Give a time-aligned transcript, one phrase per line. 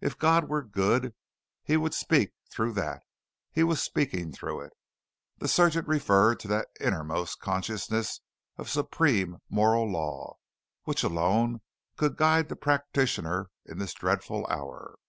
[0.00, 1.12] If God were good,
[1.64, 3.02] He would speak through that
[3.50, 4.72] He was speaking through it.
[5.38, 8.20] This surgeon referred to that inmost consciousness
[8.58, 10.36] of supreme moral law,
[10.84, 11.62] which alone
[11.96, 15.00] could guide the practitioner in this dreadful hour.